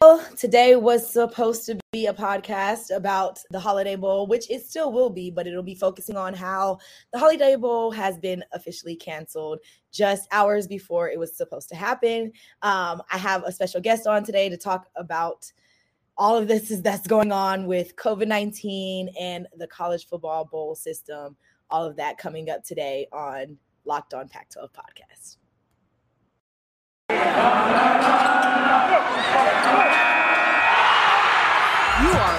[0.00, 4.92] Well, today was supposed to be a podcast about the Holiday Bowl, which it still
[4.92, 6.78] will be, but it'll be focusing on how
[7.12, 9.58] the Holiday Bowl has been officially canceled
[9.90, 12.30] just hours before it was supposed to happen.
[12.62, 15.50] Um, I have a special guest on today to talk about
[16.16, 20.76] all of this is that's going on with COVID 19 and the college football bowl
[20.76, 21.36] system.
[21.70, 25.38] All of that coming up today on Locked On Pac 12 podcast.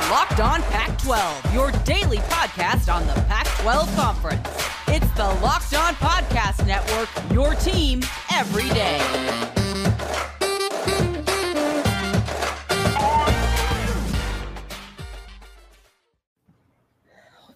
[0.10, 4.48] Locked On Pac 12, your daily podcast on the Pac 12 Conference.
[4.88, 9.59] It's the Locked On Podcast Network, your team every day.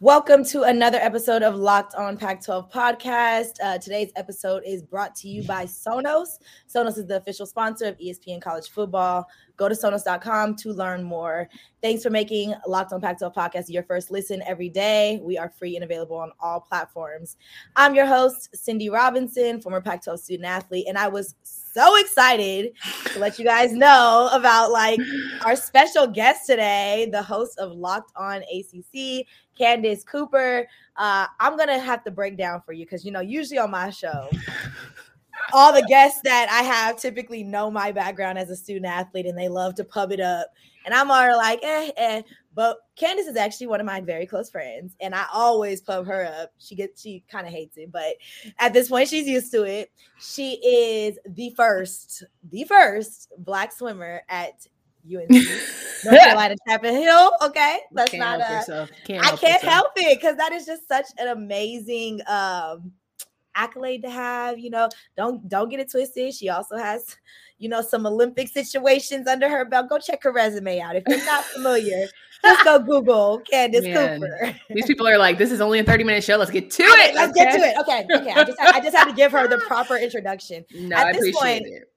[0.04, 3.52] Welcome to another episode of Locked On Pac 12 podcast.
[3.64, 6.40] Uh, today's episode is brought to you by Sonos.
[6.68, 9.26] Sonos is the official sponsor of ESPN College Football.
[9.56, 11.48] Go to Sonos.com to learn more.
[11.82, 15.22] Thanks for making Locked On Pac 12 podcast your first listen every day.
[15.24, 17.38] We are free and available on all platforms.
[17.78, 22.74] I'm your host, Cindy Robinson, former Pac 12 student athlete, and I was so excited
[23.14, 25.00] to let you guys know about like
[25.46, 29.26] our special guest today, the host of Locked On ACC,
[29.58, 30.68] Candace Cooper.
[30.96, 33.90] Uh, I'm gonna have to break down for you because you know, usually on my
[33.90, 34.30] show,
[35.54, 39.38] all the guests that I have typically know my background as a student athlete and
[39.38, 40.48] they love to pub it up.
[40.86, 42.22] And I'm already like, eh, eh.
[42.56, 46.26] But Candace is actually one of my very close friends, and I always pub her
[46.26, 46.52] up.
[46.60, 48.16] She gets she kind of hates it, but
[48.60, 49.92] at this point, she's used to it.
[50.20, 54.68] She is the first, the first black swimmer at
[55.06, 57.32] UNC, North Carolina Chapel Hill.
[57.42, 58.70] Okay, that's can't not.
[58.70, 62.92] Uh, can't I can't help it because that is just such an amazing um
[63.56, 64.60] accolade to have.
[64.60, 66.34] You know, don't don't get it twisted.
[66.34, 67.16] She also has,
[67.58, 69.90] you know, some Olympic situations under her belt.
[69.90, 72.08] Go check her resume out if you're not familiar.
[72.44, 74.22] just go Google Candace Man.
[74.22, 74.56] Cooper.
[74.70, 76.38] These people are like, this is only a 30 minute show.
[76.38, 77.16] Let's get to it.
[77.16, 77.46] Let's okay.
[77.46, 77.78] get to it.
[77.80, 78.06] Okay.
[78.16, 78.32] Okay.
[78.32, 80.66] I just, I just had to give her the proper introduction.
[80.74, 81.93] No, At I this point, it.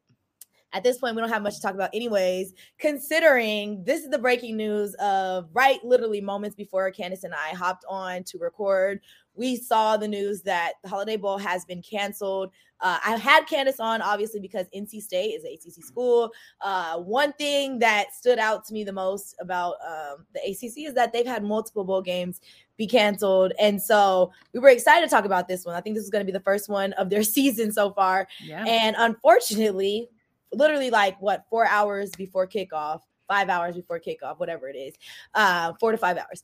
[0.73, 4.19] At this point, we don't have much to talk about, anyways, considering this is the
[4.19, 9.01] breaking news of right literally moments before Candace and I hopped on to record
[9.37, 12.51] we saw the news that the Holiday Bowl has been canceled.
[12.81, 16.31] Uh, I had Candace on obviously because NC State is an ACC school.
[16.61, 20.95] Uh, one thing that stood out to me the most about um, the ACC is
[20.95, 22.41] that they've had multiple bowl games
[22.77, 25.75] be canceled, and so we were excited to talk about this one.
[25.75, 28.29] I think this is going to be the first one of their season so far.
[28.43, 28.65] Yeah.
[28.67, 30.11] And unfortunately,
[30.53, 34.95] literally like what four hours before kickoff, five hours before kickoff, whatever it is,
[35.35, 36.43] uh, four to five hours.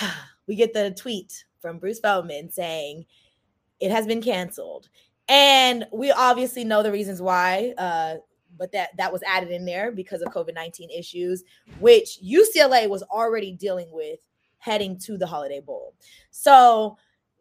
[0.46, 3.04] we get the tweet from Bruce Feldman saying
[3.80, 4.88] it has been canceled.
[5.28, 8.16] And we obviously know the reasons why, uh,
[8.56, 11.44] but that that was added in there because of COVID 19 issues,
[11.80, 14.20] which UCLA was already dealing with
[14.58, 15.94] heading to the Holiday Bowl.
[16.30, 16.96] So,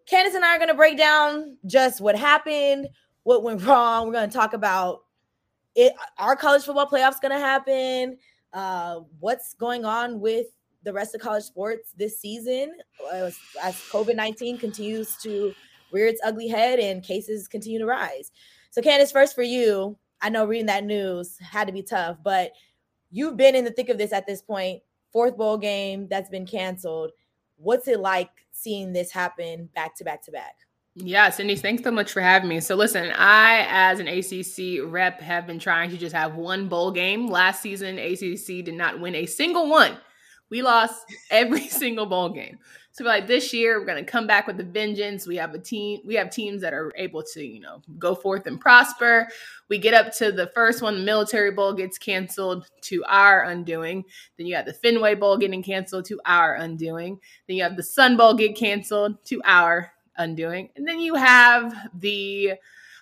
[0.06, 2.90] Candace and I are going to break down just what happened,
[3.24, 4.06] what went wrong.
[4.06, 5.04] We're going to talk about
[5.78, 5.94] it.
[6.18, 8.18] Our college football playoffs going to happen.
[8.52, 10.48] Uh, what's going on with
[10.84, 12.74] the rest of college sports this season
[13.14, 15.54] as, as COVID 19 continues to
[15.92, 18.32] rear its ugly head and cases continue to rise.
[18.72, 22.52] So, Candace, first for you, I know reading that news had to be tough, but
[23.12, 24.82] you've been in the thick of this at this point.
[25.14, 27.12] Fourth bowl game that's been canceled.
[27.56, 30.56] What's it like seeing this happen back to back to back?
[31.00, 32.60] Yeah, Cindy, thanks so much for having me.
[32.60, 36.92] So, listen, I, as an ACC rep, have been trying to just have one bowl
[36.92, 37.28] game.
[37.28, 39.98] Last season, ACC did not win a single one.
[40.50, 42.58] We lost every single bowl game.
[42.94, 45.28] So like this year, we're gonna come back with a vengeance.
[45.28, 48.48] We have a team, we have teams that are able to, you know, go forth
[48.48, 49.28] and prosper.
[49.70, 54.04] We get up to the first one, the military bowl gets canceled to our undoing.
[54.36, 57.20] Then you have the Fenway Bowl getting canceled to our undoing.
[57.48, 60.70] Then you have the Sun Bowl get canceled to our undoing.
[60.76, 62.54] And then you have the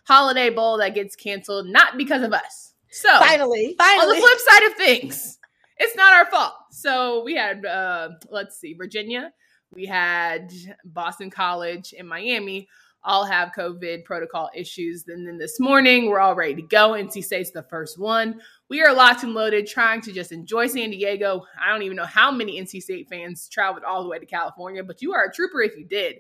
[0.06, 2.74] Holiday Bowl that gets canceled, not because of us.
[2.92, 4.08] So finally, finally.
[4.08, 5.40] On the flip side of things,
[5.78, 6.54] it's not our fault.
[6.72, 9.34] So we had, uh, let's see, Virginia,
[9.74, 10.54] we had
[10.86, 12.68] Boston College and Miami
[13.06, 15.06] all have COVID protocol issues.
[15.08, 16.92] And then this morning, we're all ready to go.
[16.92, 18.42] NC State's the first one.
[18.68, 21.44] We are locked and loaded, trying to just enjoy San Diego.
[21.64, 24.84] I don't even know how many NC State fans traveled all the way to California,
[24.84, 26.16] but you are a trooper if you did.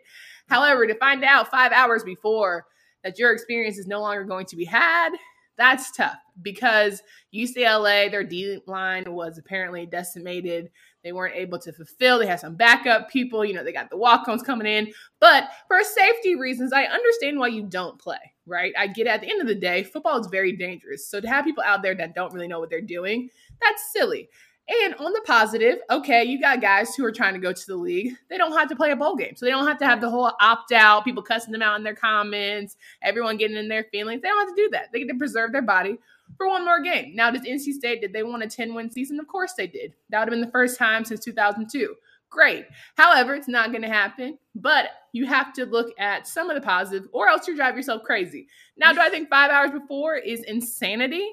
[0.47, 2.67] However, to find out five hours before
[3.03, 5.09] that your experience is no longer going to be had,
[5.57, 7.01] that's tough because
[7.33, 10.69] UCLA, their D line was apparently decimated.
[11.03, 12.19] They weren't able to fulfill.
[12.19, 13.43] They had some backup people.
[13.45, 14.93] You know, they got the walk ons coming in.
[15.19, 18.34] But for safety reasons, I understand why you don't play.
[18.45, 18.73] Right?
[18.77, 19.09] I get it.
[19.09, 21.07] At the end of the day, football is very dangerous.
[21.07, 23.29] So to have people out there that don't really know what they're doing,
[23.61, 24.29] that's silly.
[24.67, 27.75] And on the positive, okay, you got guys who are trying to go to the
[27.75, 28.15] league.
[28.31, 29.35] They don't have to play a bowl game.
[29.35, 31.83] So they don't have to have the whole opt out, people cussing them out in
[31.83, 34.23] their comments, everyone getting in their feelings.
[34.23, 34.91] They don't have to do that.
[34.91, 35.99] They get to preserve their body
[36.37, 37.15] for one more game.
[37.15, 39.19] Now, does NC State, did they want a 10 win season?
[39.19, 39.93] Of course they did.
[40.09, 41.95] That would have been the first time since 2002.
[42.35, 42.65] Great.
[42.97, 46.61] However, it's not going to happen, but you have to look at some of the
[46.61, 48.47] positive or else you drive yourself crazy.
[48.75, 51.25] Now, do I think five hours before is insanity?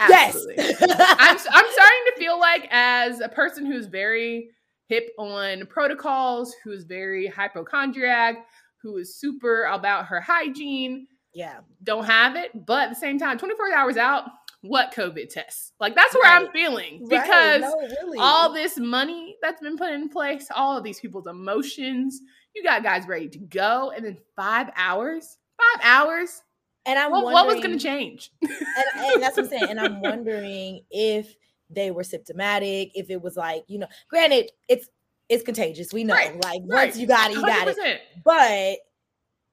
[0.00, 0.56] Absolutely.
[0.58, 0.82] Yes.
[0.82, 4.50] I'm, I'm starting to feel like, as a person who's very
[4.88, 8.44] hip on protocols, who's very hypochondriac,
[8.82, 11.06] who is super about her hygiene.
[11.32, 11.60] Yeah.
[11.84, 12.66] Don't have it.
[12.66, 14.24] But at the same time, 24 hours out,
[14.64, 15.72] what COVID tests?
[15.78, 16.42] Like that's where right.
[16.42, 17.60] I'm feeling because right.
[17.60, 18.18] no, really.
[18.18, 22.20] all this money that's been put in place, all of these people's emotions,
[22.54, 26.42] you got guys ready to go, and then five hours, five hours,
[26.86, 28.30] and I'm what, what was going to change?
[28.42, 28.52] and,
[28.96, 29.70] and that's what I'm saying.
[29.70, 31.36] And I'm wondering if
[31.68, 34.88] they were symptomatic, if it was like, you know, granted, it's
[35.28, 35.92] it's contagious.
[35.92, 36.42] We know, right.
[36.42, 37.46] like once you got it, you 100%.
[37.46, 38.00] got it.
[38.24, 38.78] But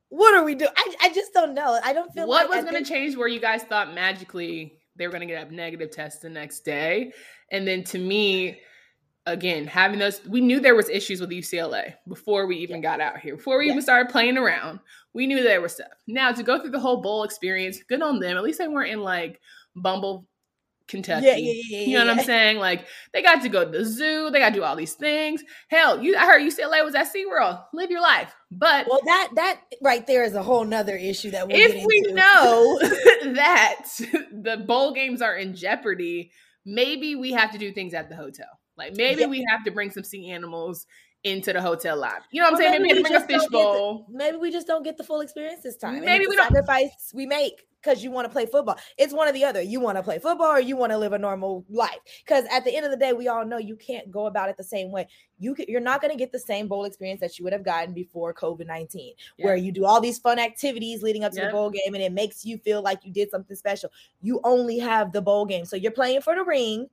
[0.08, 0.72] what are we doing?
[0.76, 1.80] I, I just don't know.
[1.84, 5.08] I don't feel what like was going to change where you guys thought magically they
[5.08, 7.12] were going to get a negative test the next day,
[7.52, 8.60] and then to me,
[9.28, 13.20] again having those we knew there was issues with UCLA before we even got out
[13.20, 13.36] here.
[13.36, 14.80] Before we even started playing around
[15.14, 15.88] we knew there was stuff.
[16.08, 18.38] Now to go through the whole bowl experience good on them.
[18.38, 19.40] At least they weren't in like
[19.76, 20.26] Bumble
[20.88, 21.26] Kentucky.
[21.26, 22.58] Yeah, yeah, yeah, you know what I'm saying?
[22.58, 24.30] Like they got to go to the zoo.
[24.30, 25.44] They got to do all these things.
[25.70, 27.64] Hell you I heard UCLA was at SeaWorld.
[27.74, 28.34] Live your life.
[28.52, 32.02] But well that that right there is a whole nother issue that we'll if we
[32.14, 32.80] know
[33.34, 33.86] that
[34.32, 36.32] the bowl games are in jeopardy
[36.66, 38.48] maybe we have to do things at the hotel.
[38.78, 39.28] Like maybe yeah.
[39.28, 40.86] we have to bring some sea animals
[41.24, 42.24] into the hotel lobby.
[42.32, 42.82] You know what I'm saying?
[42.82, 44.08] Maybe, maybe we bring a fish bowl.
[44.10, 46.04] The, maybe we just don't get the full experience this time.
[46.04, 48.78] Maybe we don't sacrifice we make because you want to play football.
[48.98, 49.62] It's one or the other.
[49.62, 51.98] You want to play football or you want to live a normal life.
[52.24, 54.58] Because at the end of the day, we all know you can't go about it
[54.58, 55.08] the same way.
[55.40, 57.64] You can, you're not going to get the same bowl experience that you would have
[57.64, 59.46] gotten before COVID nineteen, yeah.
[59.46, 61.48] where you do all these fun activities leading up to yeah.
[61.48, 63.92] the bowl game, and it makes you feel like you did something special.
[64.22, 66.88] You only have the bowl game, so you're playing for the ring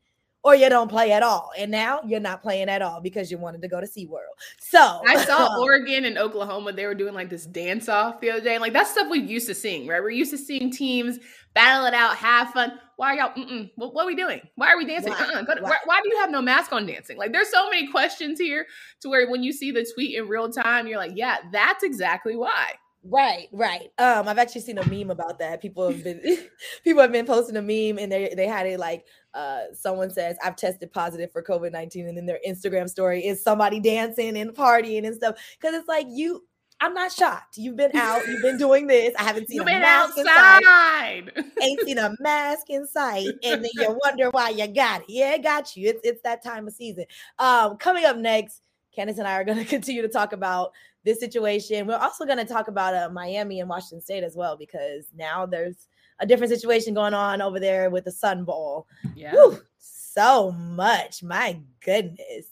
[0.44, 1.50] or you don't play at all.
[1.58, 4.36] And now you're not playing at all because you wanted to go to SeaWorld.
[4.60, 8.40] So I saw Oregon and Oklahoma, they were doing like this dance off the other
[8.40, 8.58] day.
[8.58, 10.00] Like that's stuff we used to seeing, right?
[10.00, 11.18] We're used to seeing teams
[11.54, 12.78] battle it out, have fun.
[12.96, 14.40] Why are y'all, mm-mm, what, what, are we doing?
[14.56, 15.12] Why are we dancing?
[15.12, 15.18] Why?
[15.18, 15.76] Uh-uh, why?
[15.84, 17.16] why do you have no mask on dancing?
[17.16, 18.66] Like there's so many questions here
[19.00, 22.36] to where when you see the tweet in real time, you're like, yeah, that's exactly
[22.36, 22.72] why.
[23.04, 23.90] Right, right.
[23.98, 25.62] Um, I've actually seen a meme about that.
[25.62, 26.20] People have been
[26.84, 30.36] people have been posting a meme and they they had it like uh someone says
[30.42, 34.54] I've tested positive for COVID nineteen and then their Instagram story is somebody dancing and
[34.54, 36.44] partying and stuff because it's like you.
[36.80, 37.58] I'm not shocked.
[37.58, 38.24] You've been out.
[38.28, 39.12] You've been doing this.
[39.18, 41.28] I haven't seen You've a been mask outside.
[41.28, 41.44] inside.
[41.60, 45.06] Ain't seen a mask in sight, and then you wonder why you got it.
[45.08, 45.88] Yeah, it got you.
[45.88, 47.06] It's it's that time of season.
[47.40, 48.62] Um, coming up next,
[48.94, 50.70] Candace and I are going to continue to talk about
[51.02, 51.86] this situation.
[51.86, 55.46] We're also going to talk about uh, Miami and Washington State as well because now
[55.46, 55.88] there's
[56.20, 58.86] a different situation going on over there with the Sun Bowl.
[59.14, 59.32] Yeah.
[59.32, 61.22] Whew, so much.
[61.22, 62.46] My goodness.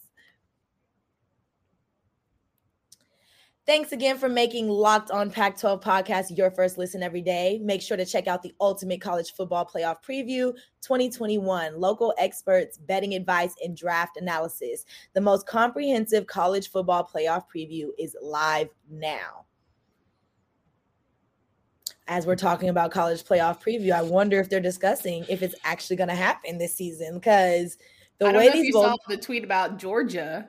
[3.66, 7.58] Thanks again for making Locked on Pac 12 podcast your first listen every day.
[7.60, 13.14] Make sure to check out the Ultimate College Football Playoff Preview 2021, local experts, betting
[13.14, 14.84] advice, and draft analysis.
[15.14, 19.45] The most comprehensive college football playoff preview is live now.
[22.08, 25.96] As we're talking about college playoff preview, I wonder if they're discussing if it's actually
[25.96, 27.78] going to happen this season because
[28.18, 30.48] the way these both- saw the tweet about Georgia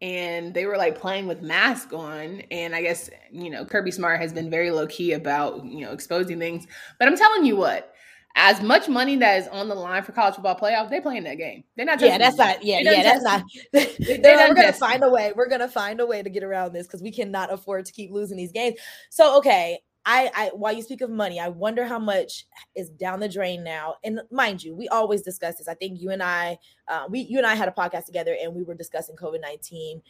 [0.00, 4.20] and they were like playing with masks on and i guess you know kirby smart
[4.20, 6.68] has been very low key about you know exposing things
[7.00, 7.92] but i'm telling you what
[8.36, 11.38] as much money that is on the line for college football playoff, they playing that
[11.38, 11.64] game.
[11.76, 12.00] They're not.
[12.00, 12.62] Yeah, that's not.
[12.62, 13.42] Yeah, yeah, that's not.
[13.72, 15.32] they, are we're gonna find a way.
[15.34, 18.12] We're gonna find a way to get around this because we cannot afford to keep
[18.12, 18.76] losing these games.
[19.10, 23.20] So okay, I, I while you speak of money, I wonder how much is down
[23.20, 23.96] the drain now.
[24.02, 25.68] And mind you, we always discuss this.
[25.68, 28.54] I think you and I, uh, we you and I had a podcast together, and
[28.54, 30.00] we were discussing COVID nineteen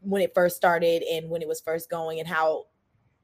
[0.00, 2.66] when it first started and when it was first going, and how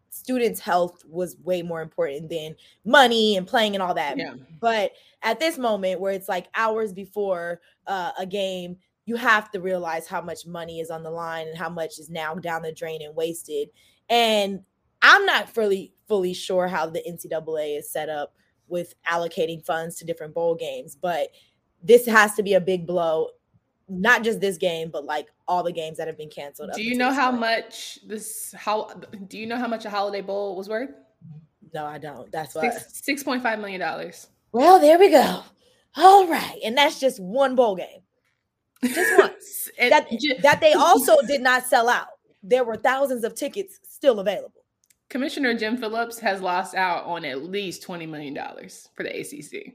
[0.08, 2.56] students' health was way more important than
[2.86, 4.16] money and playing and all that.
[4.16, 4.36] Yeah.
[4.58, 4.92] But
[5.22, 10.06] at this moment, where it's like hours before uh, a game, you have to realize
[10.06, 13.02] how much money is on the line and how much is now down the drain
[13.02, 13.68] and wasted.
[14.08, 14.62] And
[15.02, 18.34] I'm not fully fully sure how the NCAA is set up
[18.68, 21.28] with allocating funds to different bowl games, but
[21.82, 23.28] this has to be a big blow.
[23.88, 26.70] Not just this game, but like all the games that have been canceled.
[26.74, 27.40] Do you know how point.
[27.40, 28.90] much this how
[29.28, 30.90] do you know how much a holiday bowl was worth?
[31.72, 32.30] No, I don't.
[32.32, 32.70] That's why.
[32.70, 34.26] Six point five million dollars.
[34.50, 35.42] Well, there we go.
[35.96, 38.00] All right, and that's just one bowl game.
[38.84, 39.70] Just once.
[39.78, 40.08] that
[40.42, 42.08] that they also did not sell out.
[42.42, 44.65] There were thousands of tickets still available.
[45.08, 49.74] Commissioner Jim Phillips has lost out on at least twenty million dollars for the ACC.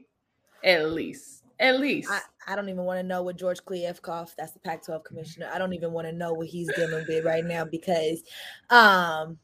[0.64, 2.10] At least, at least.
[2.10, 2.20] I,
[2.52, 5.50] I don't even want to know what George Kliavkoff, that's the Pac-12 commissioner.
[5.52, 8.22] I don't even want to know what he's dealing with right now because,
[8.70, 9.38] um,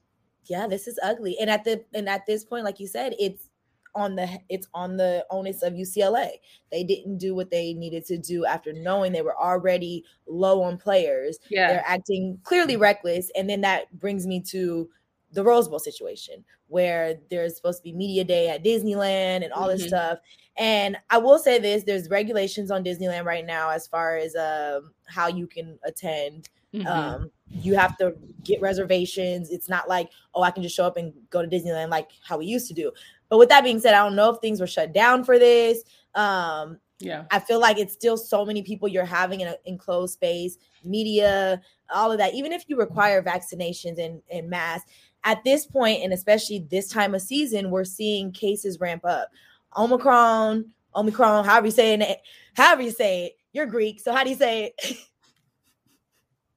[0.45, 1.37] yeah, this is ugly.
[1.41, 3.49] And at the and at this point, like you said, it's
[3.95, 6.31] on the it's on the onus of UCLA.
[6.71, 10.79] They didn't do what they needed to do after knowing they were already low on
[10.79, 11.39] players.
[11.51, 11.69] Yeah.
[11.69, 13.31] They're acting clearly reckless.
[13.37, 14.89] And then that brings me to
[15.33, 19.69] the Rose Bowl situation where there's supposed to be media day at Disneyland and all
[19.69, 19.89] this mm-hmm.
[19.89, 20.19] stuff.
[20.57, 24.93] And I will say this: there's regulations on Disneyland right now as far as um,
[25.07, 26.49] how you can attend.
[26.75, 26.87] Mm-hmm.
[26.87, 29.51] Um, you have to get reservations.
[29.51, 32.39] It's not like oh, I can just show up and go to Disneyland like how
[32.39, 32.93] we used to do.
[33.29, 35.83] But with that being said, I don't know if things were shut down for this.
[36.15, 40.15] Um, yeah, I feel like it's still so many people you're having in an enclosed
[40.15, 41.61] space, media,
[41.95, 42.35] all of that.
[42.35, 44.91] Even if you require vaccinations and and masks,
[45.25, 49.29] at this point, and especially this time of season, we're seeing cases ramp up.
[49.77, 52.21] Omicron, Omicron, however you say it,
[52.55, 53.33] however you say it.
[53.53, 54.97] You're Greek, so how do you say it?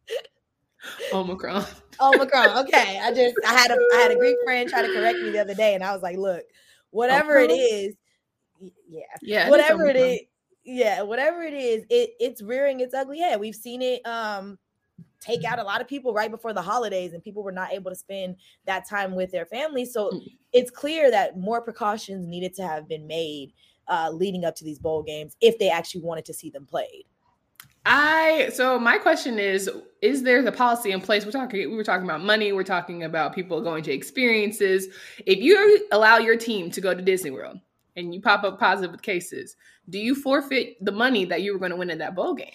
[1.14, 1.66] Omicron.
[2.02, 2.66] Omicron.
[2.66, 3.00] Okay.
[3.02, 5.40] I just I had a I had a Greek friend try to correct me the
[5.40, 6.44] other day, and I was like, look,
[6.90, 7.58] whatever Omicron?
[7.58, 7.96] it is,
[8.88, 10.20] yeah, yeah, whatever it is,
[10.64, 13.40] yeah, whatever it is, it it's rearing its ugly head.
[13.40, 14.58] We've seen it um
[15.22, 17.90] take out a lot of people right before the holidays and people were not able
[17.90, 18.36] to spend
[18.66, 20.12] that time with their families so
[20.52, 23.54] it's clear that more precautions needed to have been made
[23.88, 27.04] uh, leading up to these bowl games if they actually wanted to see them played.
[27.84, 29.70] I so my question is
[30.02, 31.26] is there the policy in place?
[31.26, 34.88] We're talking we were talking about money we're talking about people going to experiences.
[35.26, 37.60] If you allow your team to go to Disney World
[37.96, 39.56] and you pop up positive cases
[39.90, 42.54] do you forfeit the money that you were going to win in that bowl game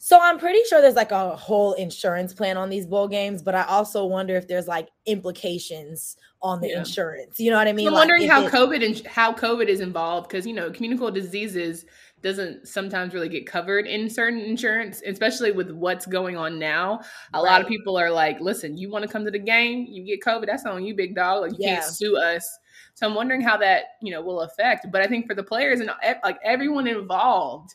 [0.00, 3.56] so I'm pretty sure there's like a whole insurance plan on these bowl games, but
[3.56, 6.78] I also wonder if there's like implications on the yeah.
[6.78, 7.40] insurance.
[7.40, 7.88] You know what I mean?
[7.88, 11.10] I'm like, wondering how it, COVID and how COVID is involved because you know communicable
[11.10, 11.84] diseases
[12.22, 17.00] doesn't sometimes really get covered in certain insurance, especially with what's going on now.
[17.34, 17.50] A right.
[17.50, 20.20] lot of people are like, "Listen, you want to come to the game, you get
[20.20, 21.42] COVID, that's on you, big dog.
[21.42, 21.80] Like you yeah.
[21.80, 22.48] can't sue us."
[22.94, 24.86] So I'm wondering how that you know will affect.
[24.92, 25.90] But I think for the players and
[26.22, 27.74] like everyone involved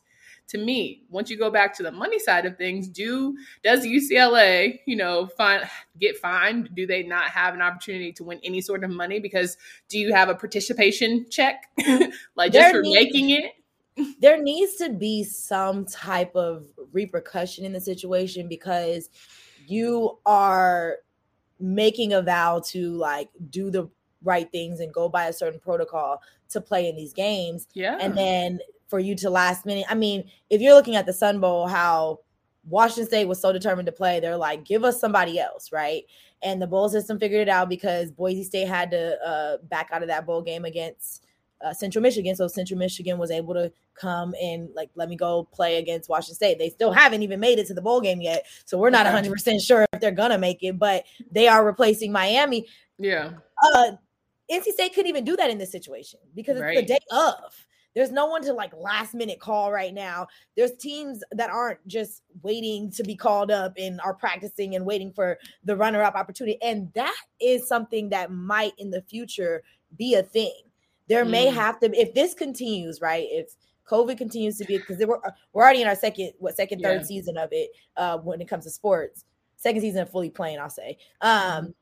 [0.53, 4.79] to me, once you go back to the money side of things, do does UCLA,
[4.85, 5.67] you know, find
[5.99, 6.69] get fined?
[6.75, 9.19] Do they not have an opportunity to win any sort of money?
[9.19, 9.57] Because
[9.89, 11.65] do you have a participation check,
[12.35, 13.53] like just there for needs, making it?
[14.21, 19.09] there needs to be some type of repercussion in the situation because
[19.65, 20.97] you are
[21.59, 23.89] making a vow to like do the
[24.23, 27.67] right things and go by a certain protocol to play in these games.
[27.73, 27.97] Yeah.
[27.99, 28.59] And then
[28.93, 29.87] for you to last minute.
[29.89, 32.19] I mean, if you're looking at the Sun Bowl, how
[32.63, 36.03] Washington State was so determined to play, they're like, give us somebody else, right?
[36.43, 40.03] And the bowl system figured it out because Boise State had to uh, back out
[40.03, 41.25] of that bowl game against
[41.65, 42.35] uh, Central Michigan.
[42.35, 46.35] So Central Michigan was able to come and like let me go play against Washington
[46.35, 46.59] State.
[46.59, 49.31] They still haven't even made it to the bowl game yet, so we're not 100
[49.31, 50.77] percent sure if they're gonna make it.
[50.77, 52.67] But they are replacing Miami.
[52.99, 53.31] Yeah.
[53.73, 53.93] Uh,
[54.51, 56.77] NC State couldn't even do that in this situation because it's right.
[56.77, 57.65] the day of.
[57.95, 60.27] There's no one to like last minute call right now.
[60.57, 65.11] There's teams that aren't just waiting to be called up and are practicing and waiting
[65.13, 66.57] for the runner up opportunity.
[66.61, 69.63] And that is something that might in the future
[69.97, 70.61] be a thing.
[71.07, 71.29] There mm.
[71.29, 73.27] may have to, if this continues, right?
[73.29, 73.55] If
[73.89, 75.19] COVID continues to be, because we're,
[75.53, 77.07] we're already in our second, what, second, third yeah.
[77.07, 79.25] season of it uh, when it comes to sports.
[79.57, 80.97] Second season fully playing, I'll say.
[81.21, 81.73] Um, mm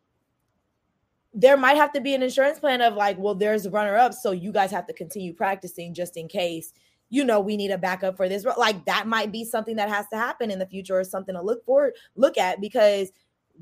[1.34, 4.14] there might have to be an insurance plan of like, well, there's a runner up,
[4.14, 6.74] so you guys have to continue practicing just in case,
[7.10, 8.46] you know, we need a backup for this.
[8.58, 11.42] Like that might be something that has to happen in the future or something to
[11.42, 13.12] look for, look at because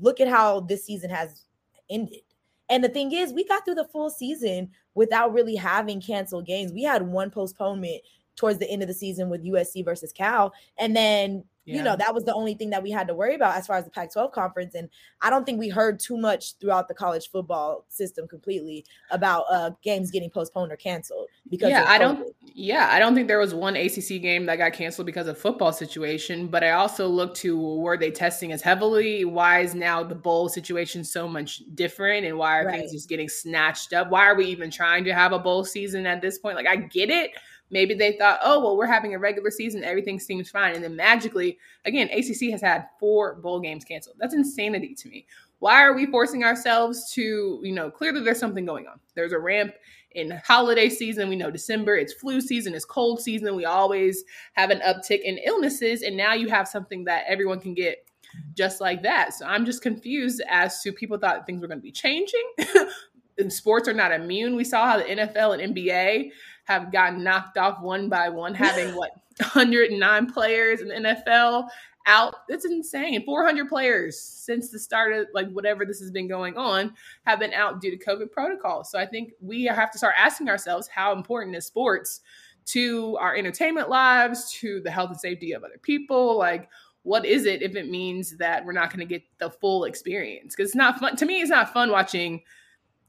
[0.00, 1.44] look at how this season has
[1.88, 2.20] ended.
[2.68, 6.72] And the thing is, we got through the full season without really having canceled games.
[6.72, 8.02] We had one postponement
[8.36, 11.76] towards the end of the season with USC versus Cal, and then yeah.
[11.76, 13.76] You know, that was the only thing that we had to worry about as far
[13.76, 14.74] as the Pac 12 conference.
[14.74, 14.88] And
[15.20, 19.70] I don't think we heard too much throughout the college football system completely about uh,
[19.82, 23.54] games getting postponed or canceled because yeah, I don't yeah, I don't think there was
[23.54, 27.58] one ACC game that got canceled because of football situation, but I also looked to
[27.76, 29.24] were they testing as heavily?
[29.24, 32.80] Why is now the bowl situation so much different and why are right.
[32.80, 34.10] things just getting snatched up?
[34.10, 36.56] Why are we even trying to have a bowl season at this point?
[36.56, 37.32] Like I get it,
[37.70, 40.74] Maybe they thought, oh, well, we're having a regular season, everything seems fine.
[40.74, 44.16] And then magically, again, ACC has had four bowl games canceled.
[44.18, 45.26] That's insanity to me.
[45.60, 48.98] why are we forcing ourselves to, you know, clearly there's something going on.
[49.14, 49.74] There's a ramp
[50.12, 51.28] in holiday season.
[51.28, 53.54] We know December, it's flu season, it's cold season.
[53.54, 54.24] We always
[54.54, 56.02] have an uptick in illnesses.
[56.02, 58.06] And now you have something that everyone can get
[58.54, 59.34] just like that.
[59.34, 62.44] So I'm just confused as to people thought things were going to be changing.
[63.38, 64.56] and sports are not immune.
[64.56, 66.30] We saw how the NFL and NBA
[66.64, 71.68] have gotten knocked off one by one, having what 109 players in the NFL
[72.06, 72.34] out.
[72.48, 73.24] It's insane.
[73.24, 76.92] 400 players since the start of like whatever this has been going on
[77.26, 78.84] have been out due to COVID protocol.
[78.84, 82.20] So I think we have to start asking ourselves how important is sports
[82.66, 86.36] to our entertainment lives, to the health and safety of other people.
[86.38, 86.68] Like,
[87.02, 90.54] what is it if it means that we're not going to get the full experience?
[90.54, 91.16] Because it's not fun.
[91.16, 92.42] To me, it's not fun watching.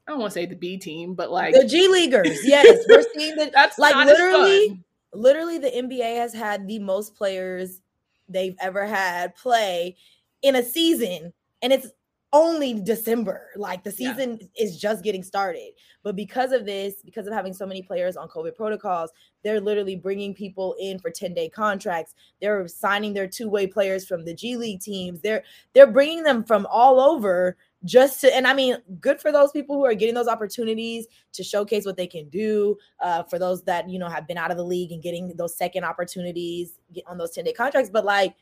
[0.06, 2.40] I don't want to say the B team, but like the G Leaguers.
[2.44, 3.52] Yes, we're seeing that.
[3.54, 4.80] That's like literally,
[5.12, 7.80] literally, the NBA has had the most players
[8.28, 9.96] they've ever had play
[10.42, 11.32] in a season,
[11.62, 11.88] and it's
[12.32, 13.50] only December.
[13.56, 14.64] Like the season yeah.
[14.64, 15.70] is just getting started.
[16.02, 19.10] But because of this, because of having so many players on COVID protocols,
[19.44, 22.14] they're literally bringing people in for 10-day contracts.
[22.40, 25.20] They're signing their two-way players from the G League teams.
[25.20, 25.44] They're
[25.74, 29.76] they're bringing them from all over just to and i mean good for those people
[29.76, 33.88] who are getting those opportunities to showcase what they can do uh, for those that
[33.88, 37.32] you know have been out of the league and getting those second opportunities on those
[37.32, 37.90] 10 day contracts.
[37.90, 38.34] But like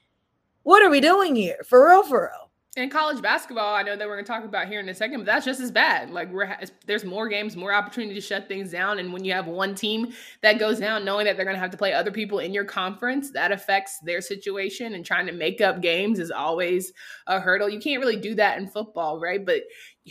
[0.62, 1.56] what are we doing here?
[1.66, 4.68] For real for real in college basketball, I know that we're going to talk about
[4.68, 6.10] here in a second, but that's just as bad.
[6.10, 9.48] Like we're there's more games, more opportunity to shut things down, and when you have
[9.48, 10.12] one team
[10.42, 12.64] that goes down, knowing that they're going to have to play other people in your
[12.64, 14.94] conference, that affects their situation.
[14.94, 16.92] And trying to make up games is always
[17.26, 17.68] a hurdle.
[17.68, 19.44] You can't really do that in football, right?
[19.44, 19.62] But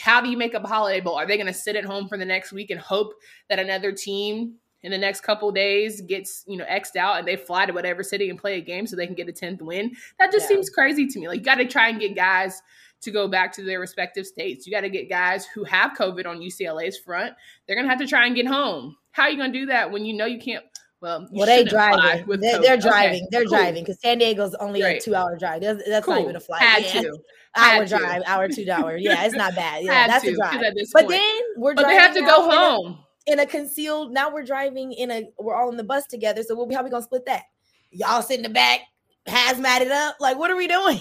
[0.02, 1.16] how do you make up a holiday bowl?
[1.16, 3.14] Are they going to sit at home for the next week and hope
[3.48, 7.36] that another team in the next couple days gets you know xed out and they
[7.36, 9.92] fly to whatever city and play a game so they can get a 10th win
[10.18, 10.56] that just yeah.
[10.56, 12.62] seems crazy to me like you got to try and get guys
[13.02, 16.26] to go back to their respective states you got to get guys who have covid
[16.26, 17.34] on ucla's front
[17.68, 20.06] they're gonna have to try and get home how are you gonna do that when
[20.06, 20.64] you know you can't
[21.02, 22.26] well, well, they driving.
[22.28, 23.22] They're, they're, driving.
[23.22, 23.28] Okay.
[23.32, 23.58] They're cool.
[23.58, 25.02] driving because San Diego's only Great.
[25.02, 25.62] a two-hour drive.
[25.62, 26.16] That's, that's cool.
[26.16, 26.62] not even a flight.
[26.62, 27.02] Had yeah.
[27.04, 27.18] to.
[27.56, 28.96] Hour drive, hour two hour.
[28.96, 29.84] Yeah, it's not bad.
[29.84, 30.62] Yeah, Had that's to, a drive.
[30.94, 31.10] But point.
[31.10, 34.12] then we're but they have to go home in a concealed.
[34.12, 35.24] Now we're driving in a.
[35.40, 36.44] We're all in the bus together.
[36.44, 37.44] So we'll, be how we gonna split that?
[37.92, 38.82] Y'all sit in the back,
[39.28, 40.16] hazmated up.
[40.20, 41.00] Like, what are we doing?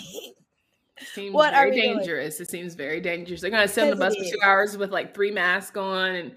[1.15, 2.37] Seems what very dangerous.
[2.37, 2.45] Doing?
[2.45, 3.41] It seems very dangerous.
[3.41, 6.33] They're gonna sit on the bus for two hours with like three masks on, and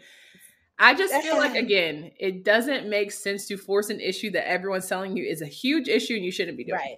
[0.77, 4.87] I just feel like again, it doesn't make sense to force an issue that everyone's
[4.87, 6.79] telling you is a huge issue and you shouldn't be doing.
[6.79, 6.97] Right,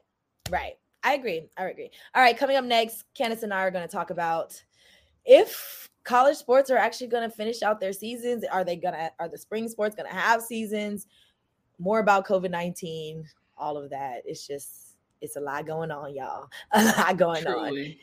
[0.49, 0.73] right.
[1.03, 1.49] I agree.
[1.58, 1.91] I agree.
[2.15, 4.63] All right, coming up next, Candace and I are going to talk about
[5.25, 8.44] if college sports are actually going to finish out their seasons.
[8.44, 11.08] Are they going to, are the spring sports going to have seasons?
[11.80, 13.26] More about COVID 19,
[13.58, 14.24] all of that.
[14.26, 16.50] It's just, it's a lot going on, y'all.
[16.74, 18.00] A lot going Truly.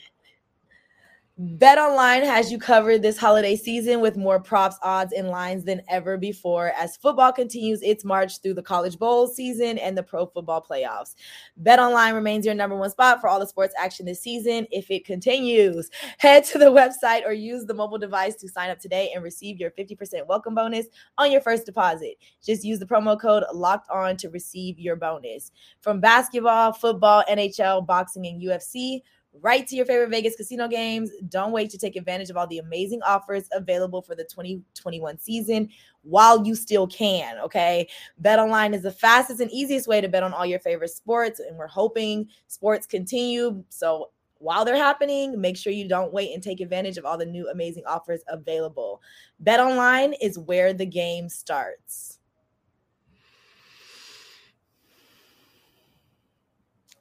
[1.42, 5.81] Bet Online has you covered this holiday season with more props, odds, and lines than
[5.88, 10.26] ever before as football continues its march through the college bowl season and the pro
[10.26, 11.14] football playoffs.
[11.57, 14.90] Bet Online remains your number one spot for all the sports action this season if
[14.90, 15.88] it continues.
[16.18, 19.59] Head to the website or use the mobile device to sign up today and receive
[19.59, 22.18] your 50% welcome bonus on your first deposit.
[22.44, 25.53] Just use the promo code locked on to receive your bonus.
[25.81, 29.00] From basketball, football, NHL, boxing, and UFC
[29.33, 31.11] right to your favorite Vegas casino games.
[31.29, 35.69] Don't wait to take advantage of all the amazing offers available for the 2021 season
[36.03, 37.38] while you still can.
[37.38, 37.88] Okay.
[38.19, 41.40] Bet online is the fastest and easiest way to bet on all your favorite sports.
[41.40, 43.62] And we're hoping sports continue.
[43.69, 47.27] So while they're happening, make sure you don't wait and take advantage of all the
[47.27, 49.03] new amazing offers available.
[49.38, 52.19] Bet online is where the game starts.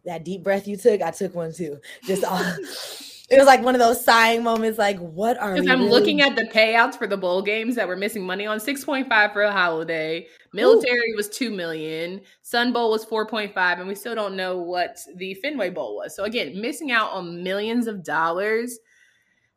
[0.10, 1.78] That deep breath you took, I took one too.
[2.04, 2.39] Just all,
[3.30, 4.78] it was like one of those sighing moments.
[4.78, 5.54] Like, what are?
[5.54, 8.45] Because I'm really looking at the payouts for the bowl games that we're missing money
[8.45, 8.60] on.
[8.60, 10.28] Six point five for a holiday.
[10.54, 11.15] Military Ooh.
[11.15, 12.22] was two million.
[12.41, 15.95] Sun Bowl was four point five, and we still don't know what the Fenway Bowl
[15.95, 16.15] was.
[16.15, 18.80] So again, missing out on millions of dollars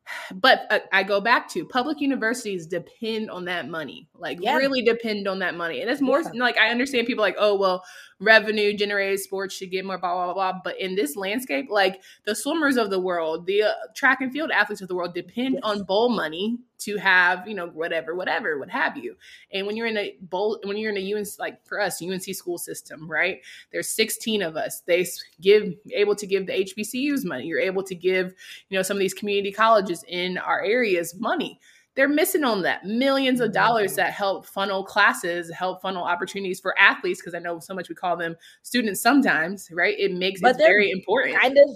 [0.35, 4.57] but uh, I go back to public universities depend on that money, like yeah.
[4.57, 5.81] really depend on that money.
[5.81, 6.31] And it's more yeah.
[6.35, 7.85] like I understand people like, oh, well,
[8.23, 10.61] revenue generated sports should get more, blah, blah, blah, blah.
[10.65, 14.51] But in this landscape, like the swimmers of the world, the uh, track and field
[14.51, 15.63] athletes of the world depend yes.
[15.65, 19.17] on bowl money to have, you know, whatever, whatever, what have you.
[19.53, 22.25] And when you're in a bowl, when you're in a UNC, like for us, UNC
[22.35, 23.41] school system, right?
[23.73, 24.81] There's 16 of us.
[24.87, 25.07] They
[25.41, 27.47] give, able to give the HBCUs money.
[27.47, 28.35] You're able to give,
[28.69, 31.61] you know, some of these community colleges in our areas money
[31.95, 36.79] they're missing on that millions of dollars that help funnel classes help funnel opportunities for
[36.79, 40.57] athletes because i know so much we call them students sometimes right it makes but
[40.57, 41.69] it very important kind of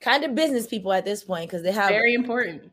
[0.00, 2.70] kind of business people at this point because they have very important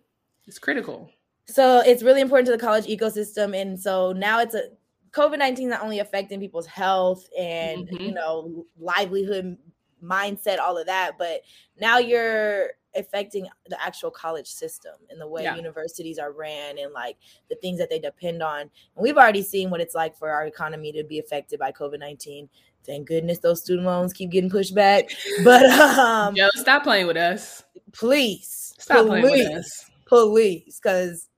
[0.47, 1.09] It's critical.
[1.45, 3.59] So it's really important to the college ecosystem.
[3.59, 4.63] And so now it's a
[5.11, 8.03] COVID 19 not only affecting people's health and mm-hmm.
[8.03, 9.57] you know livelihood
[10.03, 11.41] mindset, all of that, but
[11.79, 15.55] now you're affecting the actual college system and the way yeah.
[15.55, 17.17] universities are ran and like
[17.49, 18.61] the things that they depend on.
[18.61, 21.99] And we've already seen what it's like for our economy to be affected by COVID
[21.99, 22.49] 19.
[22.85, 25.09] Thank goodness those student loans keep getting pushed back.
[25.43, 27.63] But um Yo, stop playing with us.
[27.93, 28.73] Please.
[28.79, 29.85] Stop please, playing with us.
[30.07, 30.79] Please.
[30.83, 31.29] Cause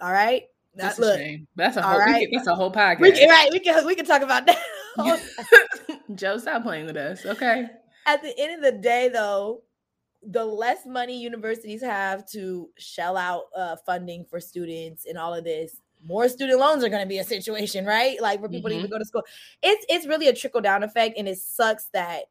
[0.00, 0.44] all right.
[0.74, 1.46] That's look, a shame.
[1.56, 2.28] That's a whole right.
[2.32, 3.00] that's a whole podcast.
[3.00, 3.48] We can, right.
[3.50, 4.58] We can we can talk about that.
[6.14, 7.24] Joe, stop playing with us.
[7.24, 7.66] Okay.
[8.06, 9.62] At the end of the day, though,
[10.28, 15.44] the less money universities have to shell out uh, funding for students and all of
[15.44, 18.20] this, more student loans are going to be a situation, right?
[18.20, 18.68] Like for people mm-hmm.
[18.68, 18.94] to even mm-hmm.
[18.94, 19.22] go to school.
[19.62, 22.24] It's it's really a trickle down effect, and it sucks that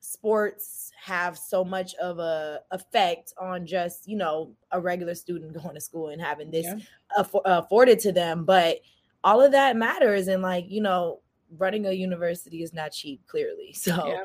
[0.00, 5.74] sports have so much of a effect on just you know a regular student going
[5.74, 6.78] to school and having this yeah.
[7.18, 8.44] aff- afforded to them.
[8.44, 8.80] But
[9.24, 11.20] all of that matters, and like you know
[11.58, 13.74] running a university is not cheap, clearly.
[13.82, 14.22] So, yeah.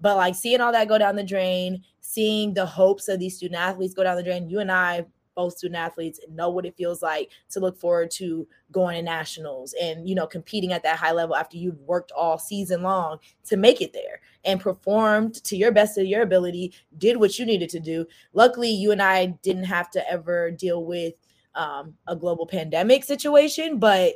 [0.00, 3.60] but like seeing all that go down the drain, seeing the hopes of these student
[3.60, 7.02] athletes go down the drain, you and I, both student athletes, know what it feels
[7.02, 11.12] like to look forward to going to nationals and, you know, competing at that high
[11.12, 15.72] level after you've worked all season long to make it there and performed to your
[15.72, 18.06] best of your ability, did what you needed to do.
[18.32, 21.14] Luckily, you and I didn't have to ever deal with
[21.54, 24.14] um, a global pandemic situation, but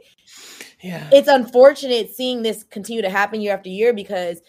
[0.80, 4.40] yeah, it's unfortunate seeing this continue to happen year after year because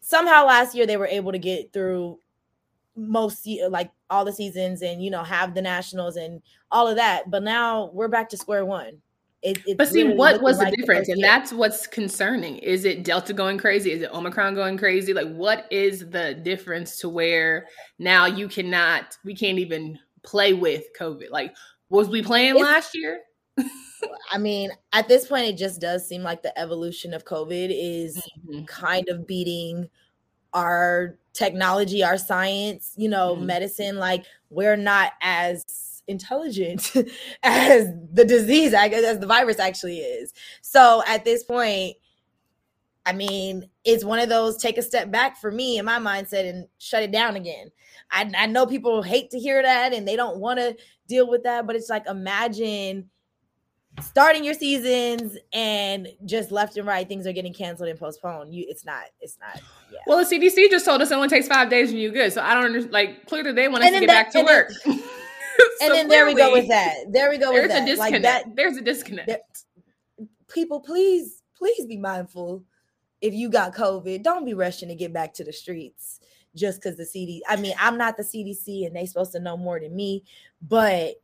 [0.00, 2.18] somehow last year they were able to get through
[2.96, 7.30] most like all the seasons and you know have the nationals and all of that,
[7.30, 9.00] but now we're back to square one.
[9.40, 11.08] It, but see, what was the like difference?
[11.08, 12.58] And that's what's concerning.
[12.58, 13.92] Is it Delta going crazy?
[13.92, 15.12] Is it Omicron going crazy?
[15.12, 17.68] Like, what is the difference to where
[18.00, 21.30] now you cannot, we can't even play with COVID?
[21.30, 21.54] Like,
[21.90, 23.20] was we playing it's, last year?
[24.30, 28.16] I mean, at this point, it just does seem like the evolution of COVID is
[28.16, 28.64] mm-hmm.
[28.64, 29.88] kind of beating
[30.52, 33.46] our technology, our science, you know, mm-hmm.
[33.46, 33.96] medicine.
[33.96, 36.92] Like, we're not as intelligent
[37.42, 40.32] as the disease, as the virus actually is.
[40.62, 41.96] So at this point,
[43.08, 46.46] I mean, it's one of those take a step back for me in my mindset
[46.46, 47.70] and shut it down again.
[48.10, 50.76] I, I know people hate to hear that and they don't want to
[51.08, 53.08] deal with that, but it's like imagine
[54.02, 58.54] starting your seasons and just left and right things are getting canceled and postponed.
[58.54, 60.00] You it's not it's not yeah.
[60.06, 62.30] Well, the CDC just told us it only takes 5 days and you're good.
[62.30, 64.70] So I don't understand like clearly they want us to get that, back to work.
[64.84, 65.04] Then, so
[65.80, 67.10] and then there we go with that.
[67.10, 67.84] There we go with that.
[67.84, 68.12] A disconnect.
[68.12, 69.28] Like that there's a disconnect.
[69.28, 72.64] There, people please please be mindful
[73.20, 76.20] if you got COVID, don't be rushing to get back to the streets
[76.54, 77.42] just because the CD.
[77.48, 80.24] I mean, I'm not the CDC and they supposed to know more than me,
[80.62, 81.20] but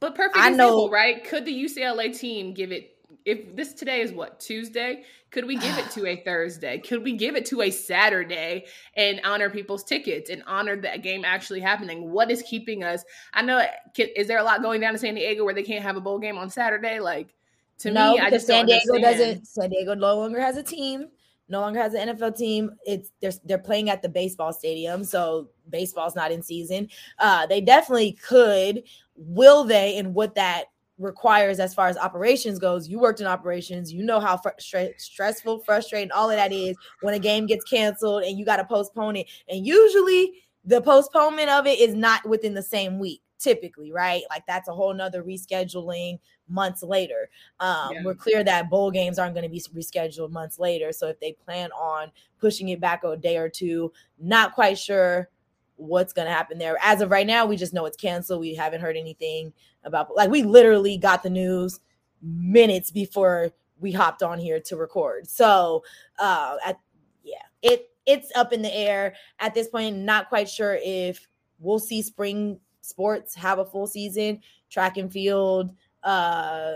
[0.00, 1.24] but perfect I example, know, right?
[1.24, 2.88] Could the UCLA team give it?
[3.24, 6.78] If this today is what Tuesday, could we give it to a Thursday?
[6.78, 8.64] Could we give it to a Saturday
[8.96, 12.10] and honor people's tickets and honor that game actually happening?
[12.10, 13.04] What is keeping us?
[13.32, 13.64] I know.
[13.96, 16.18] Is there a lot going down to San Diego where they can't have a bowl
[16.18, 16.98] game on Saturday?
[16.98, 17.34] Like
[17.78, 19.46] to no, me, I just San Diego doesn't.
[19.46, 21.08] San Diego no longer has a team
[21.52, 22.72] no longer has an NFL team.
[22.84, 26.88] It's they're they're playing at the baseball stadium, so baseball's not in season.
[27.20, 28.82] Uh, they definitely could.
[29.14, 29.98] Will they?
[29.98, 30.64] And what that
[30.98, 32.88] requires as far as operations goes.
[32.88, 33.92] You worked in operations.
[33.92, 34.50] You know how fr-
[34.96, 38.64] stressful, frustrating all of that is when a game gets canceled and you got to
[38.64, 39.26] postpone it.
[39.48, 40.32] And usually
[40.64, 44.22] the postponement of it is not within the same week typically, right?
[44.30, 47.28] Like that's a whole nother rescheduling months later.
[47.60, 48.02] Um, yeah.
[48.04, 50.92] We're clear that bowl games aren't going to be rescheduled months later.
[50.92, 55.28] So if they plan on pushing it back a day or two, not quite sure
[55.76, 56.76] what's going to happen there.
[56.82, 58.40] As of right now, we just know it's canceled.
[58.40, 59.52] We haven't heard anything
[59.84, 61.80] about like we literally got the news
[62.22, 63.50] minutes before
[63.80, 65.28] we hopped on here to record.
[65.28, 65.82] So,
[66.20, 66.78] uh at
[67.24, 69.96] yeah, it it's up in the air at this point.
[69.96, 71.26] Not quite sure if
[71.58, 74.40] we'll see spring sports have a full season.
[74.70, 76.72] Track and field, uh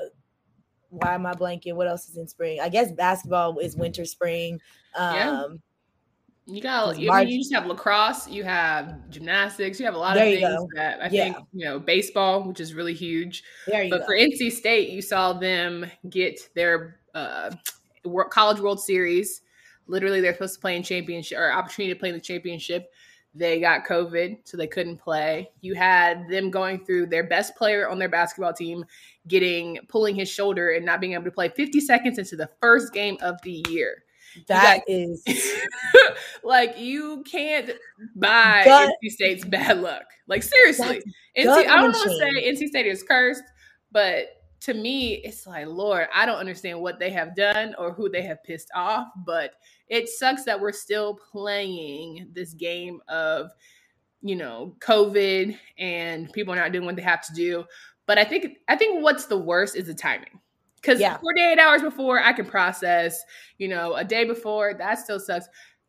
[0.89, 1.75] why am I blanking?
[1.75, 2.61] What else is in spring?
[2.61, 4.61] I guess basketball is winter, spring.
[4.97, 5.47] Um yeah.
[6.49, 10.17] You got you, March, you just have lacrosse, you have gymnastics, you have a lot
[10.17, 10.69] of things go.
[10.77, 11.25] that I yeah.
[11.25, 13.43] think you know baseball, which is really huge.
[13.91, 14.07] but go.
[14.07, 17.51] for NC State, you saw them get their uh,
[18.31, 19.43] college World Series.
[19.89, 22.93] Literally, they're supposed to play in championship or opportunity to play in the championship.
[23.37, 25.51] They got COVID, so they couldn't play.
[25.61, 28.85] You had them going through their best player on their basketball team
[29.29, 32.95] getting pulling his shoulder and not being able to play 50 seconds into the first
[32.95, 34.05] game of the year.
[34.49, 35.23] That got, is
[36.45, 37.71] like you can't
[38.15, 40.05] buy but, NC State's bad luck.
[40.29, 41.03] Like seriously,
[41.39, 43.45] NC, I don't want to say NC State is cursed,
[43.93, 44.36] but
[44.67, 48.23] to me, it's like Lord, I don't understand what they have done or who they
[48.23, 49.53] have pissed off, but
[49.87, 53.53] it sucks that we're still playing this game of
[54.23, 57.65] you know COVID and people are not doing what they have to do.
[58.07, 60.41] But I think I think what's the worst is the timing.
[60.75, 61.17] Because yeah.
[61.19, 63.21] 48 hours before I can process,
[63.59, 65.49] you know, a day before, that still sucks.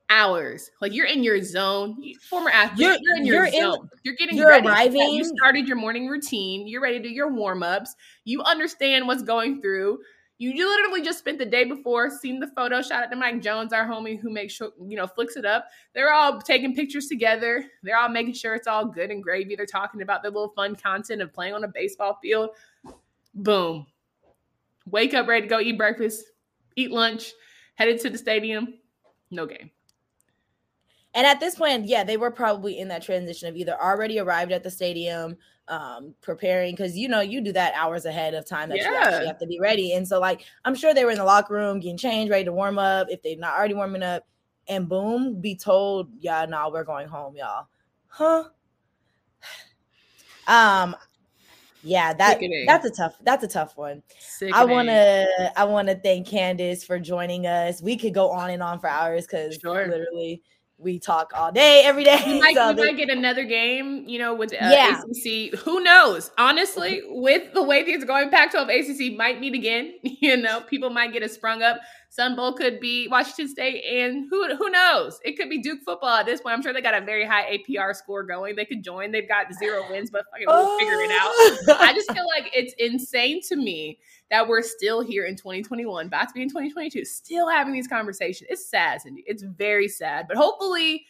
[0.10, 0.72] Hours.
[0.82, 2.02] Like you're in your zone.
[2.30, 3.80] Former athlete, you're, you're in your you're zone.
[3.82, 4.68] In, you're getting you're ready.
[4.68, 5.10] Arriving.
[5.12, 6.68] You started your morning routine.
[6.68, 7.96] You're ready to do your warm-ups.
[8.24, 10.00] You understand what's going through.
[10.40, 13.42] You, you literally just spent the day before, seen the photo, Shout out to Mike
[13.42, 15.66] Jones, our homie who makes sure, you know, flicks it up.
[15.96, 17.66] They're all taking pictures together.
[17.82, 19.56] They're all making sure it's all good and gravy.
[19.56, 22.52] They're talking about their little fun content of playing on a baseball field.
[23.34, 23.88] Boom
[24.90, 26.24] wake up ready to go eat breakfast,
[26.76, 27.34] eat lunch,
[27.76, 28.76] headed to the stadium,
[29.32, 29.70] no game.
[31.18, 34.52] And at this point, yeah, they were probably in that transition of either already arrived
[34.52, 35.36] at the stadium,
[35.68, 38.92] um, preparing because you know you do that hours ahead of time that yeah.
[38.92, 39.94] you actually have to be ready.
[39.94, 42.54] And so, like, I'm sure they were in the locker room getting changed, ready to
[42.54, 44.28] warm up if they're not already warming up,
[44.68, 47.66] and boom, be told, yeah, no, nah, we're going home, y'all.
[48.08, 48.44] Huh?
[50.50, 50.96] Um,
[51.84, 54.02] yeah, that that's a tough that's a tough one.
[54.18, 54.54] Sickening.
[54.54, 57.82] I want to I want to thank Candace for joining us.
[57.82, 59.90] We could go on and on for hours because sure.
[59.90, 60.42] literally
[60.80, 62.22] we talk all day, every day.
[62.26, 65.02] We might, so we might get another game, you know, with uh, yeah.
[65.02, 65.60] ACC.
[65.62, 66.30] Who knows?
[66.38, 69.94] Honestly, with the way things are going, Pac-12 ACC might meet again.
[70.20, 71.78] You know, people might get a sprung up.
[72.10, 75.20] Sun Bowl could be Washington State, and who who knows?
[75.24, 76.56] It could be Duke football at this point.
[76.56, 78.56] I'm sure they got a very high APR score going.
[78.56, 79.12] They could join.
[79.12, 81.80] They've got zero wins, but fucking we'll figure it out.
[81.82, 86.28] I just feel like it's insane to me that we're still here in 2021, about
[86.28, 88.48] to be in 2022, still having these conversations.
[88.50, 89.24] It's sad, Cindy.
[89.26, 90.26] It's very sad.
[90.28, 91.06] But hopefully,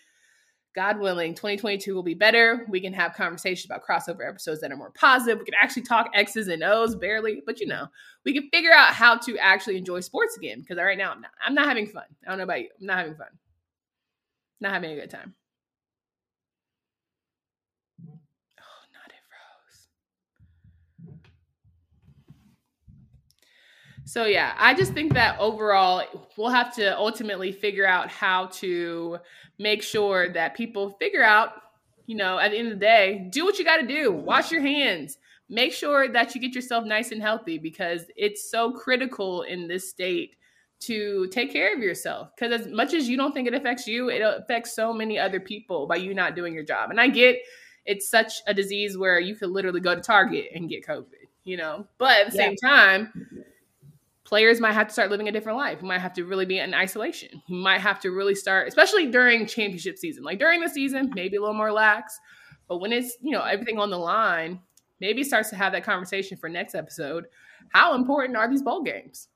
[0.75, 2.67] God willing, 2022 will be better.
[2.69, 5.39] We can have conversations about crossover episodes that are more positive.
[5.39, 7.87] We can actually talk X's and O's barely, but you know,
[8.23, 10.59] we can figure out how to actually enjoy sports again.
[10.59, 12.03] Because right now, I'm not, I'm not having fun.
[12.23, 12.69] I don't know about you.
[12.79, 13.27] I'm not having fun.
[14.61, 15.33] Not having a good time.
[24.07, 26.01] So yeah, I just think that overall
[26.37, 29.17] we'll have to ultimately figure out how to
[29.59, 31.49] make sure that people figure out,
[32.05, 34.13] you know, at the end of the day, do what you got to do.
[34.13, 35.17] Wash your hands.
[35.49, 39.89] Make sure that you get yourself nice and healthy because it's so critical in this
[39.89, 40.37] state
[40.79, 44.09] to take care of yourself because as much as you don't think it affects you,
[44.09, 46.91] it affects so many other people by you not doing your job.
[46.91, 47.39] And I get
[47.85, 51.57] it's such a disease where you could literally go to Target and get COVID, you
[51.57, 51.85] know.
[51.97, 52.43] But at the yeah.
[52.45, 53.27] same time,
[54.27, 55.79] players might have to start living a different life.
[55.81, 57.41] You might have to really be in isolation.
[57.47, 60.25] You might have to really start, especially during championship season.
[60.25, 62.19] Like during the season, maybe a little more lax.
[62.67, 64.59] But when it's, you know, everything on the line,
[64.99, 67.27] maybe starts to have that conversation for next episode.
[67.69, 69.29] How important are these bowl games?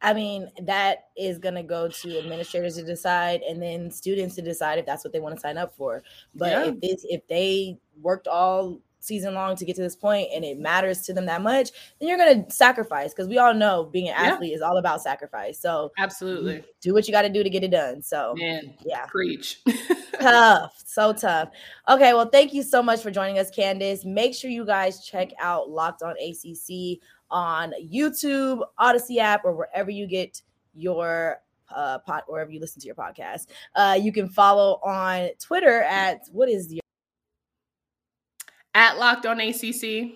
[0.00, 4.42] I mean, that is going to go to administrators to decide and then students to
[4.42, 6.02] decide if that's what they want to sign up for.
[6.34, 6.64] But yeah.
[6.68, 10.58] if this, if they worked all season long to get to this point and it
[10.58, 14.08] matters to them that much, then you're going to sacrifice because we all know being
[14.08, 14.56] an athlete yeah.
[14.56, 15.58] is all about sacrifice.
[15.58, 18.02] So, absolutely do what you got to do to get it done.
[18.02, 19.60] So, man, yeah, preach.
[20.20, 21.50] tough, so tough.
[21.88, 24.04] Okay, well, thank you so much for joining us, Candace.
[24.04, 29.90] Make sure you guys check out Locked On ACC on YouTube, Audacy app, or wherever
[29.90, 30.40] you get
[30.74, 31.40] your
[31.74, 33.46] uh pot wherever you listen to your podcast.
[33.74, 36.85] Uh you can follow on Twitter at what is your
[38.76, 40.12] at Locked On ACC.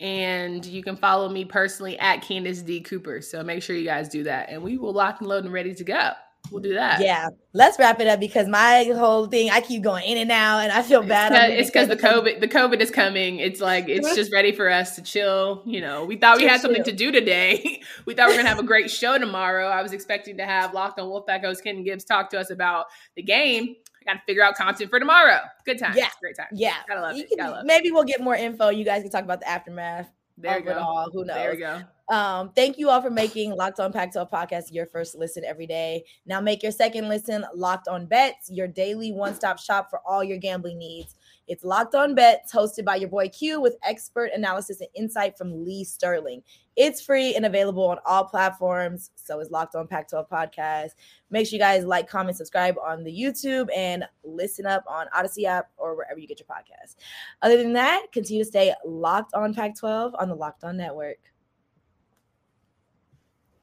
[0.00, 2.80] And you can follow me personally at Candace D.
[2.80, 3.20] Cooper.
[3.20, 4.48] So make sure you guys do that.
[4.50, 6.12] And we will lock and load and ready to go.
[6.50, 7.00] We'll do that.
[7.00, 7.28] Yeah.
[7.54, 10.72] Let's wrap it up because my whole thing, I keep going in and out and
[10.72, 11.32] I feel bad.
[11.52, 13.38] It's because the COVID, the COVID is coming.
[13.38, 15.62] It's like, it's just ready for us to chill.
[15.64, 17.80] You know, we thought we had something to do today.
[18.04, 19.68] we thought we are going to have a great show tomorrow.
[19.68, 22.86] I was expecting to have Locked on Wolfpack host Ken Gibbs talk to us about
[23.16, 25.40] the game got to figure out content for tomorrow.
[25.64, 25.94] Good time.
[25.96, 26.08] Yeah.
[26.20, 26.48] Great time.
[26.52, 26.76] Yeah.
[26.88, 27.28] Gotta love it.
[27.36, 28.68] Gotta love maybe we'll get more info.
[28.68, 30.10] You guys can talk about the aftermath.
[30.36, 30.78] There you go.
[30.78, 31.10] All.
[31.12, 31.36] Who knows?
[31.36, 31.82] There we go.
[32.08, 36.04] Um, thank you all for making Locked On Pac-12 podcast your first listen every day.
[36.26, 40.36] Now make your second listen Locked On Bets, your daily one-stop shop for all your
[40.36, 41.14] gambling needs.
[41.46, 45.64] It's Locked On Bets, hosted by your boy Q, with expert analysis and insight from
[45.64, 46.42] Lee Sterling.
[46.76, 49.10] It's free and available on all platforms.
[49.14, 50.90] So is Locked On Pac 12 podcast.
[51.30, 55.44] Make sure you guys like, comment, subscribe on the YouTube and listen up on Audacy
[55.44, 56.96] app or wherever you get your podcast.
[57.42, 61.18] Other than that, continue to stay locked on Pac 12 on the Locked On Network.